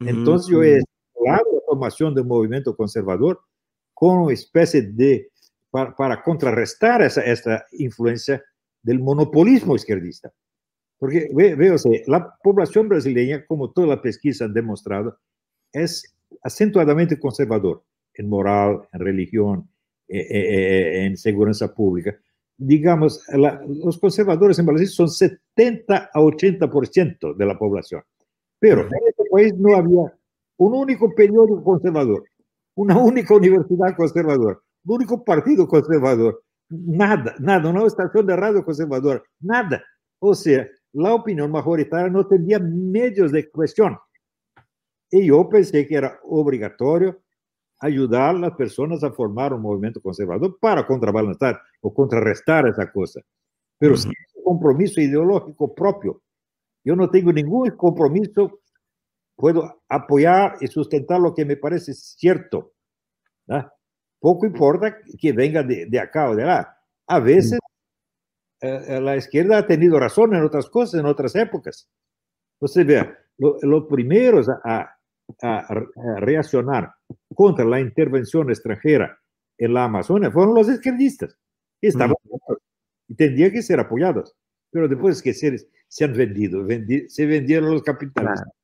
[0.00, 0.56] Entonces mm -hmm.
[0.56, 0.80] yo he
[1.24, 3.40] la formación del movimiento conservador
[3.94, 5.30] como una especie de,
[5.70, 8.42] para, para contrarrestar esa, esta influencia
[8.82, 10.32] del monopolismo izquierdista.
[10.98, 15.18] Porque veo, la población brasileña, como todas las pesquisas han demostrado,
[15.72, 17.82] es acentuadamente conservador
[18.14, 19.68] en moral, en religión,
[20.08, 22.16] eh, eh, en seguridad pública.
[22.62, 23.24] digamos,
[23.66, 28.02] los conservadores en Brasil son 70 a 80% de la población.
[28.58, 30.14] Pero en este país no había
[30.58, 32.22] un único periódico conservador,
[32.74, 39.22] una única universidad conservadora, un único partido conservador, nada, nada, una estación de radio conservadora,
[39.40, 39.84] nada.
[40.18, 43.98] O sea, la opinión majoritaria no tenía medios de cuestión.
[45.10, 47.20] Y yo pensé que era obligatorio
[47.80, 53.20] ayudar a las personas a formar un movimiento conservador para contrabalanzar o contrarrestar esa cosa.
[53.78, 56.22] Pero sin un compromiso ideológico propio.
[56.84, 58.60] Yo no tengo ningún compromiso,
[59.34, 62.72] puedo apoyar y sustentar lo que me parece cierto.
[64.20, 66.76] Poco importa que venga de, acá o de allá.
[67.06, 67.58] A veces
[68.60, 71.88] eh, eh, la izquierda ha tenido razón en otras cosas, en otras épocas.
[72.56, 74.96] Entonces, vea, los primeros a,
[76.18, 76.92] reaccionar
[77.34, 79.18] contra la intervención extranjera
[79.56, 81.38] en la Amazonia fueron los izquierdistas.
[81.80, 82.16] Estaban
[83.08, 84.36] y tendrían que ser apoyados.
[84.70, 85.56] Pero después que se,
[85.88, 86.66] se han vendido,
[87.08, 88.40] se vendieron los capitales.
[88.40, 88.59] claro.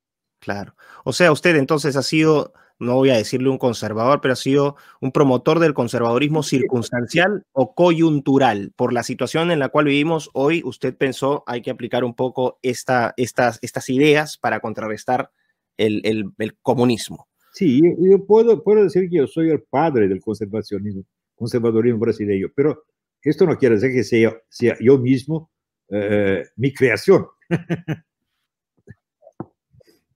[1.05, 4.77] O sea, usted entonces ha sido no voy a decirle un conservador, pero ha sido
[5.01, 8.73] un promotor del conservadorismo circunstancial o coyuntural.
[8.77, 12.59] Por la situación en la cual vivimos hoy, usted pensó hay que aplicar un poco
[12.63, 15.31] esta, estas, estas ideas para contrarrestar
[15.77, 16.03] el,
[16.39, 17.29] el, comunismo.
[17.53, 21.05] Sí, yo puedo, puedo decir que yo soy el padre del conservacionismo,
[21.35, 22.85] conservadorismo brasileño, pero
[23.23, 25.51] esto no quiere decir que sea, sea yo mismo
[25.89, 27.27] eh, mi creación.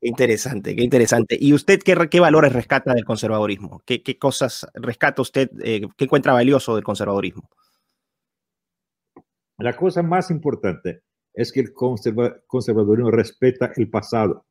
[0.00, 1.36] interesante, qué interesante.
[1.38, 3.82] ¿Y usted qué, qué valores rescata del conservadorismo?
[3.84, 7.48] ¿Qué, qué cosas rescata usted, eh, qué encuentra valioso del conservadorismo?
[9.58, 11.02] La cosa más importante
[11.34, 14.46] es que el conservadorismo respeta el pasado,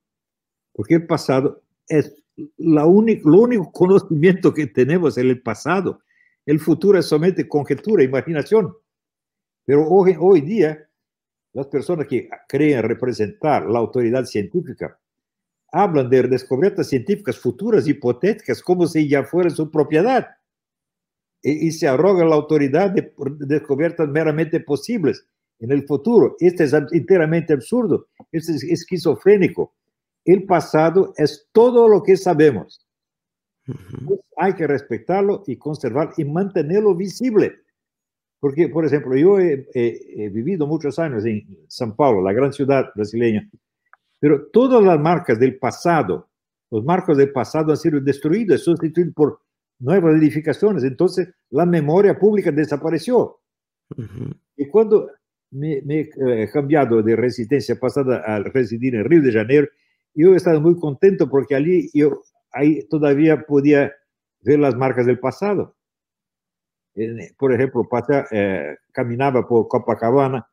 [0.71, 2.15] porque el pasado es
[2.57, 6.01] la lo único conocimiento que tenemos en el pasado.
[6.45, 8.73] El futuro es solamente conjetura, imaginación.
[9.65, 10.87] Pero hoy, hoy día,
[11.53, 14.99] las personas que creen representar la autoridad científica
[15.71, 20.27] hablan de descubiertas científicas futuras hipotéticas como si ya fuera su propiedad
[21.41, 25.25] y, se arroga la autoridad de, descubiertas meramente posibles
[25.59, 26.35] en el futuro.
[26.39, 29.73] Este es enteramente absurdo, este es esquizofrénico.
[30.25, 32.85] El pasado es todo lo que sabemos.
[33.65, 37.59] Pues hay que respetarlo y conservar y mantenerlo visible.
[38.39, 43.49] Porque, por ejemplo, yo he vivido muchos años en San Paulo, la gran ciudad brasileña,
[44.19, 46.29] pero todas las marcas del pasado,
[46.69, 49.41] los marcos del pasado han sido destruidos, sustituidos por
[49.79, 50.83] nuevas edificaciones.
[50.83, 53.39] Entonces, la memoria pública desapareció.
[54.55, 55.09] Y cuando
[55.51, 56.09] me, he
[56.43, 59.67] eh, cambiado de residencia pasada a residir en Río de Janeiro,
[60.13, 63.91] yo he estado muy contento porque allí yo ahí todavía podía
[64.41, 65.75] ver las marcas del pasado.
[67.37, 67.87] Por ejemplo,
[68.31, 70.48] eh, caminaba por Copacabana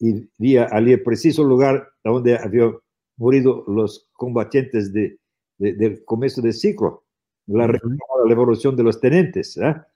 [0.00, 2.76] allí el preciso lugar donde habían
[3.16, 5.18] morido los combatientes de,
[5.58, 7.04] del comienzo del ciclo,
[7.46, 7.80] la, la
[8.26, 9.58] revolución de los tenentes.
[9.58, 9.86] ¿ah?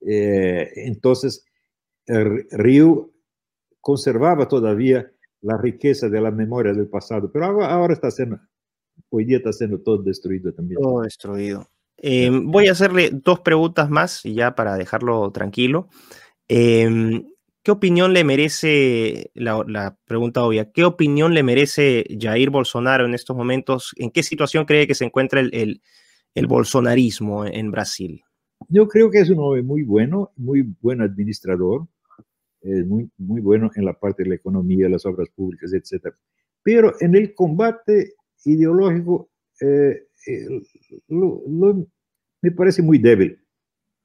[0.00, 1.44] Eh, entonces,
[2.06, 3.10] Río
[3.80, 5.10] conservaba todavía
[5.42, 8.38] la riqueza de la memoria del pasado, pero ahora, está siendo,
[9.10, 10.80] hoy día está siendo todo destruido también.
[10.80, 11.68] Todo destruido.
[11.98, 15.88] Eh, voy a hacerle dos preguntas más ya para dejarlo tranquilo.
[16.48, 17.22] Eh,
[17.64, 23.36] ¿Qué opinión le merece, la, pregunta obvia, qué opinión le merece Jair Bolsonaro en estos
[23.36, 23.94] momentos?
[23.98, 25.80] ¿En qué situación cree que se encuentra el,
[26.34, 28.22] el, bolsonarismo en Brasil?
[28.68, 31.86] Yo creo que es un hombre muy bueno, muy buen administrador,
[32.62, 36.14] muy, muy bueno en la parte de la economía, las obras públicas, etc.
[36.64, 40.08] Pero en el combate ideológico eh,
[42.42, 43.38] me parece muy débil.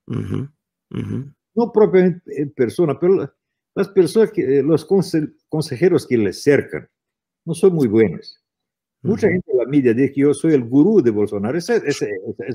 [0.06, 3.34] No propiamente en persona, pero
[3.78, 4.88] las personas, que, eh, los
[5.50, 6.90] consejeros que le cercan,
[7.46, 8.42] no son muy buenos.
[9.04, 11.56] Mucha gente en la media dice que yo soy el gurú de Bolsonaro.
[11.56, 12.02] Esa, es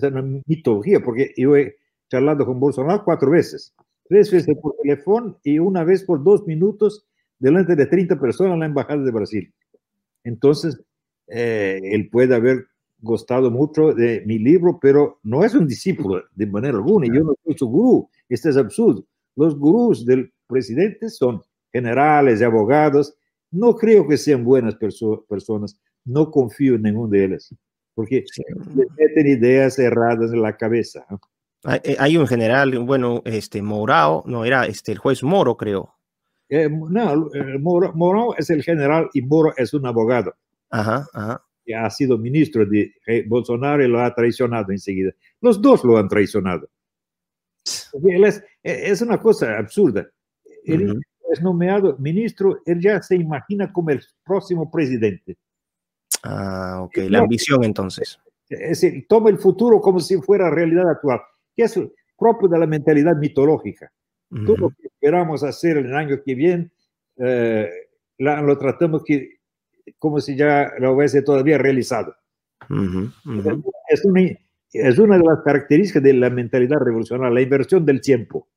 [0.03, 1.77] una mitología, porque yo he
[2.11, 3.73] charlado con Bolsonaro cuatro veces.
[4.09, 7.07] Tres veces por teléfono y una vez por dos minutos
[7.39, 9.55] delante de 30 personas en la Embajada de Brasil.
[10.25, 10.83] Entonces,
[11.29, 12.67] eh, él puede haber
[12.99, 17.07] gustado mucho de mi libro, pero no es un discípulo de manera alguna.
[17.07, 18.09] Yo no soy su gurú.
[18.29, 19.05] Este es absurdo.
[19.37, 23.15] Los gurús del presidentes son generales y abogados.
[23.51, 25.79] No creo que sean buenas personas.
[26.05, 27.55] No confío en ninguno de ellos,
[27.95, 28.25] porque
[28.75, 31.07] les meten ideas erradas en la cabeza.
[31.85, 35.95] Eh, hay, un general, bueno, este Morao, no era este el juez Moro, creo.
[36.49, 40.35] Eh, no, Moro, es el general y Moro es un abogado.
[40.71, 41.45] Ajá, ajá.
[41.65, 45.13] Que ha sido ministro de eh, Bolsonaro y lo ha traicionado enseguida.
[45.41, 46.69] Los dos lo han traicionado.
[48.25, 50.11] Es, es una cosa absurda
[50.65, 55.37] él es nomeado ministro, él ya se imagina como el próximo presidente.
[56.23, 58.19] Ah, ok, la ambición entonces.
[58.49, 61.21] Es decir, toma el futuro como si fuera realidad actual,
[61.57, 61.81] que es
[62.19, 63.91] propio de la mentalidad mitológica.
[64.47, 66.71] Todo lo que esperamos hacer el año que viene,
[67.19, 67.69] eh,
[68.19, 69.41] lo tratamos que,
[69.99, 72.15] como si ya lo hubiese todavía realizado.
[73.89, 74.23] Es, una,
[74.73, 78.49] es, una, de las características de la mentalidad revolucionaria, la inversión del tiempo.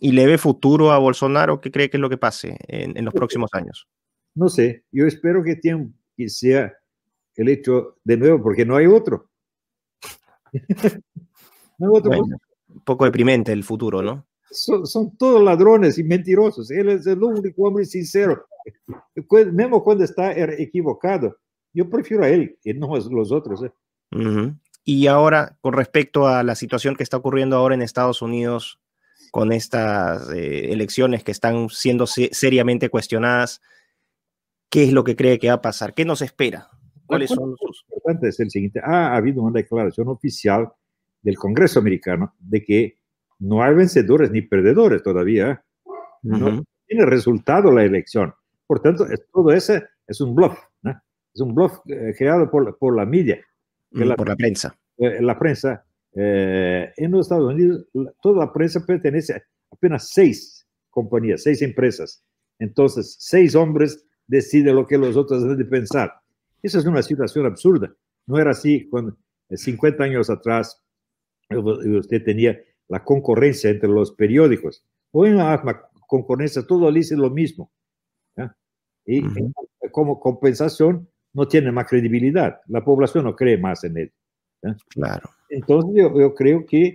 [0.00, 1.60] ¿Y le ve futuro a Bolsonaro?
[1.60, 3.86] ¿Qué cree que es lo que pase en, los próximos años?
[4.34, 5.60] No sé, yo espero que,
[6.16, 6.72] que sea
[7.36, 9.30] el hecho de nuevo, porque no hay otro.
[11.78, 12.12] no hay otro.
[12.12, 14.26] un poco deprimente el futuro, ¿no?
[14.50, 16.70] Son, todos ladrones y mentirosos.
[16.70, 18.46] Él es el único hombre sincero.
[19.52, 21.36] Mismo cuando está er, equivocado.
[21.72, 23.62] Yo prefiero a él que no a los otros.
[23.62, 24.52] ¿eh?
[24.84, 28.80] Y ahora, con respecto a la situación que está ocurriendo ahora en Estados Unidos,
[29.30, 33.60] con estas eh, elecciones que están siendo seriamente cuestionadas,
[34.70, 35.94] ¿qué es lo que cree que va a pasar?
[35.94, 36.68] ¿Qué nos espera?
[37.06, 37.84] ¿Cuáles son sus...
[37.88, 38.80] importante es el siguiente.
[38.82, 40.68] Ha habido una declaración oficial
[41.22, 42.98] del Congreso americano de que
[43.38, 45.62] no hay vencedores ni perdedores todavía.
[46.22, 48.34] No tiene resultado la elección.
[48.66, 49.74] Por tanto, todo eso
[50.06, 50.58] es un bluff.
[51.34, 53.38] Es un bluff eh, creado por, por la media.
[53.92, 54.76] Mm, por la prensa.
[54.96, 55.84] Eh, la prensa
[56.20, 57.86] eh, en los Estados Unidos,
[58.20, 62.24] toda la prensa pertenece a apenas seis compañías, seis empresas.
[62.58, 66.12] Entonces, seis hombres deciden lo que los otros deben de pensar.
[66.60, 67.94] Esa es una situación absurda.
[68.26, 69.16] No era así cuando
[69.48, 70.82] 50 años atrás
[71.50, 74.84] usted tenía la concurrencia entre los periódicos.
[75.12, 77.70] Hoy en la concurrencia todo dice lo mismo.
[79.06, 79.22] Y
[79.92, 82.60] como compensación no tiene más credibilidad.
[82.66, 84.12] La población no cree más en él.
[84.88, 85.30] Claro.
[85.48, 86.94] Entonces yo, creo que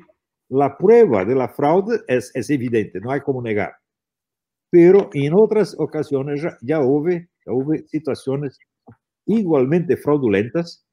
[0.50, 3.74] la prueba de la fraude es, es, evidente, no hay como negar.
[4.70, 7.10] Pero en otras ocasiones ya, ya, hubo,
[7.46, 8.60] hubo situaciones
[9.26, 10.86] igualmente fraudulentas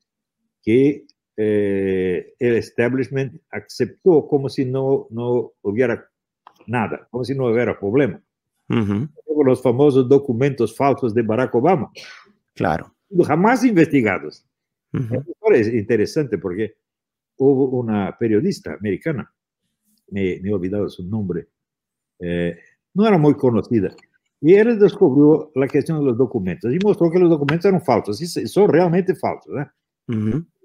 [0.62, 1.04] que
[1.36, 6.06] eh, el establishment aceptó como si no, no hubiera
[6.66, 8.20] nada, como si no hubiera problema.
[9.44, 11.90] Los famosos documentos falsos de Barack Obama.
[12.54, 12.94] Claro.
[13.26, 14.44] Jamás investigados.
[14.92, 16.76] Es interesante porque
[17.38, 19.32] hubo una periodista americana,
[20.08, 21.48] me, he olvidado su nombre,
[22.18, 22.58] eh,
[22.94, 23.94] no era muy conocida,
[24.40, 28.20] y él descubrió la cuestión de los documentos y mostró que los documentos eran falsos,
[28.20, 29.66] y son realmente falsos, ¿eh?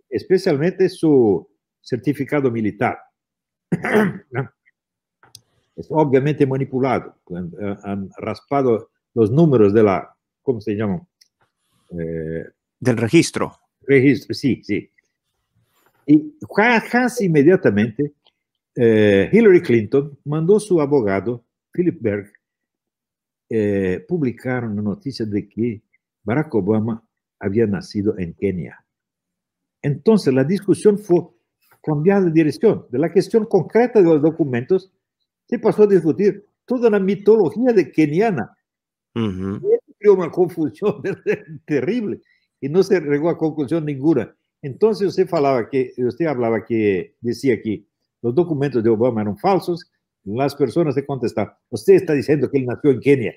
[0.09, 1.47] especialmente su
[1.81, 2.97] certificado militar.
[5.75, 11.01] es obviamente manipulado, eh, han, raspado los números de la, ¿cómo se llama?
[11.89, 13.64] Del registro.
[13.87, 14.89] Registro, sí, sí.
[16.07, 16.33] Y
[16.91, 18.13] casi inmediatamente,
[18.75, 22.31] eh, Hillary Clinton mandó su abogado, Philip Berg,
[23.49, 25.81] eh, publicar una noticia de que
[26.23, 27.03] Barack Obama
[27.39, 28.83] había nacido en Kenia.
[29.81, 31.27] Entonces la discusión fue
[31.83, 32.87] cambiar de dirección.
[32.89, 34.91] De la cuestión concreta de los documentos,
[35.47, 38.51] se pasó a discutir toda la mitología de keniana.
[39.15, 39.59] Uh
[40.07, 41.01] una confusión
[41.65, 42.21] terrible
[42.65, 44.35] y no se llegó a conclusión ninguna.
[44.59, 47.85] Entonces usted hablaba que, usted hablaba que decía que
[48.23, 49.85] los documentos de Obama eran falsos,
[50.23, 53.35] las personas se contestaban, usted está diciendo que él nació en Kenia.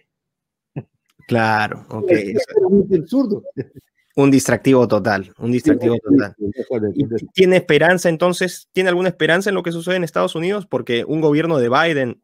[1.27, 2.11] Claro, ok.
[4.17, 6.35] Un distractivo total, un distractivo total.
[7.35, 8.71] ¿Tiene esperanza entonces?
[8.73, 10.67] ¿Tiene alguna esperanza en lo que sucede en Estados Unidos?
[10.67, 12.23] Porque un gobierno de Biden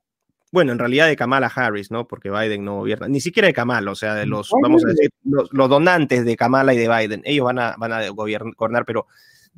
[0.55, 2.07] bueno, en realidad de Kamala Harris, ¿no?
[2.07, 5.11] Porque Biden no gobierna, ni siquiera de Kamala, o sea, de los, vamos a decir,
[5.25, 9.09] los, donantes de Kamala y de Biden, ellos van a, van a gobernar, pero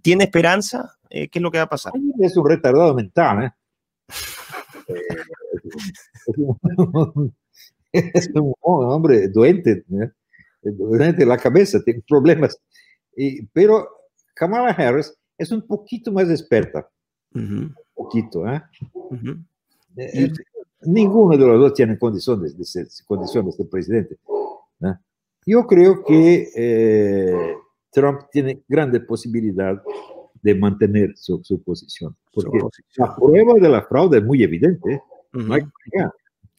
[0.00, 0.96] ¿tiene esperanza?
[1.10, 1.92] Eh, ¿Qué es lo que va a pasar?
[2.18, 3.50] Es un retardado mental, ¿eh?
[7.92, 10.10] es un hombre doente, ¿eh?
[10.62, 12.58] de la cabeza, tiene problemas.
[13.14, 13.86] Y, pero
[14.32, 16.88] Kamala Harris es un poquito más experta,
[17.34, 18.62] un poquito, ¿eh?
[20.82, 24.18] Ninguno de los dos tiene condiciones de ser, condiciones de presidente.
[25.48, 27.56] Yo creo que eh,
[27.92, 29.80] Trump tiene grande posibilidad
[30.42, 32.58] de mantener su, posición, porque
[32.96, 35.00] la prueba de la fraude es muy evidente.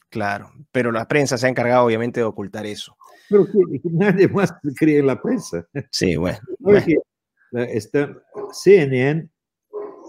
[0.08, 2.96] claro, pero la prensa se ha encargado obviamente de ocultar eso.
[3.28, 3.46] Pero
[3.84, 5.66] nadie más cree en la prensa.
[5.90, 6.38] Sí, bueno.
[7.52, 8.14] Está
[8.52, 9.28] CNN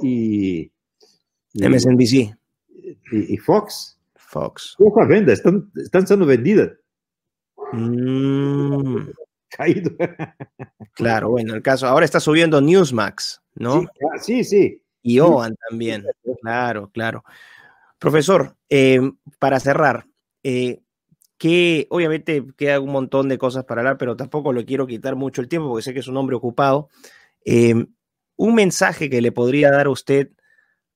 [0.02, 0.72] y,
[1.54, 2.38] y MSNBC
[3.12, 3.99] y, Fox
[4.30, 4.76] Fox.
[4.78, 6.70] Ojo venda, están, están siendo vendidas.
[7.74, 9.10] Mm.
[9.50, 9.92] Caído.
[10.94, 13.86] claro, bueno, el caso, ahora está subiendo Newsmax, ¿no?
[14.22, 14.84] Sí, sí.
[15.02, 16.06] Y OAN también,
[16.42, 17.24] claro, claro.
[17.98, 20.06] Profesor, em, para cerrar,
[20.44, 20.82] eh,
[21.40, 25.42] que obviamente queda un montón de cosas para hablar, pero tampoco le quiero quitar mucho
[25.42, 26.90] el tiempo porque sé que es un hombre ocupado.
[27.44, 27.88] Eh,
[28.36, 30.30] un mensaje que le podría dar a usted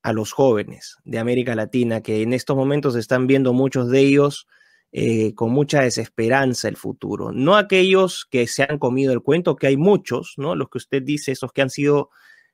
[0.04, 4.48] a los jóvenes de América Latina, que en estos momentos están viendo muchos de ellos
[4.92, 7.32] eh, con mucha desesperanza el futuro.
[7.32, 10.56] No aquellos que se han comido el cuento, que hay muchos, ¿no?
[10.56, 12.10] Los que usted dice, esos que han sido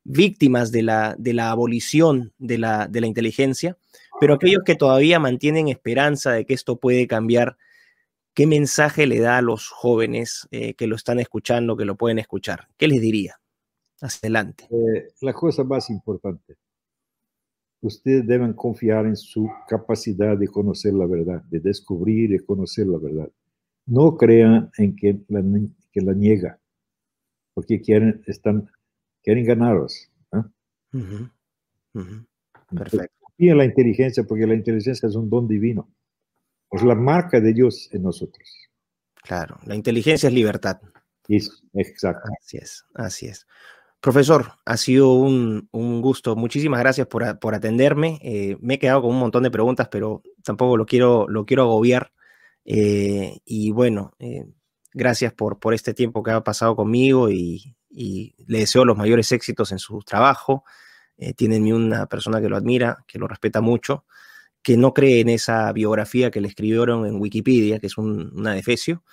[0.05, 3.77] víctimas de la, de la abolición de la, de la inteligencia,
[4.21, 7.57] pero aquellos que todavía mantienen esperanza de que esto puede cambiar
[8.39, 12.19] ¿qué mensaje le da a los jóvenes eh, que lo están escuchando, que lo pueden
[12.19, 12.69] escuchar?
[12.77, 13.39] ¿Qué les diría?
[13.99, 14.65] Adelante.
[14.71, 16.55] Eh, la cosa más importante,
[17.81, 22.97] ustedes deben confiar en su capacidad de conocer la verdad, de descubrir y conocer la
[22.97, 23.29] verdad.
[23.85, 25.43] No crean en que la,
[25.91, 26.59] que la niega,
[27.53, 28.69] porque quieren, están,
[29.23, 30.09] quieren ganaros.
[32.69, 33.15] Perfecto.
[33.19, 35.89] Confía en la inteligencia, porque la inteligencia es un don divino.
[36.71, 38.47] Es la marca de Dios en nosotros.
[39.23, 40.79] Claro, la inteligencia es libertad.
[41.73, 42.29] exacto.
[42.39, 43.47] Así es, así es.
[44.01, 45.67] Profesor, ha sido un,
[46.01, 46.35] gusto.
[46.35, 47.23] Muchísimas gracias por,
[47.53, 48.19] atenderme.
[48.23, 51.63] Eh, me he quedado con un montón de preguntas, pero tampoco lo quiero, lo quiero
[51.63, 52.13] agobiar.
[52.63, 54.45] Eh, y bueno, eh,
[54.93, 59.31] gracias por, por este tiempo que ha pasado conmigo y, y le deseo los mayores
[59.33, 60.63] éxitos en su trabajo.
[61.35, 64.05] tienen una persona que lo admira, que lo respeta mucho
[64.61, 68.53] que no cree en esa biografía que le escribieron en Wikipedia, que es un, una
[68.53, 69.03] defecio,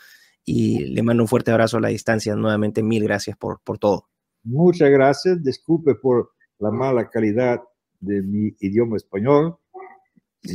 [0.45, 2.35] y le mando un fuerte abrazo a la distancia.
[2.37, 4.09] Nuevamente, mil gracias por, por todo.
[4.47, 5.43] Muchas gracias.
[5.43, 7.61] Disculpe por la mala calidad
[8.01, 9.59] de mi idioma español.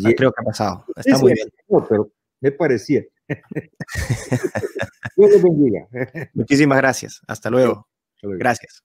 [0.06, 0.86] Ah, creo que ha pasado.
[0.96, 1.50] Está muy bien.
[1.89, 3.04] pero me parecía.
[5.18, 5.88] Dios bendiga.
[6.34, 7.22] Muchísimas gracias.
[7.28, 7.88] Hasta luego.
[8.22, 8.82] Gracias.